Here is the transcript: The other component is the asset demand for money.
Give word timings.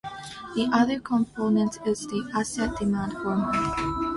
The 0.55 0.67
other 0.73 0.99
component 0.99 1.77
is 1.85 2.07
the 2.07 2.27
asset 2.35 2.75
demand 2.79 3.13
for 3.13 3.35
money. 3.35 4.07